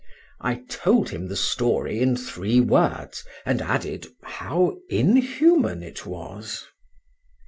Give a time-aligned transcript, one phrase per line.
[0.39, 6.65] —I told him the story in three words; and added, how inhuman it was.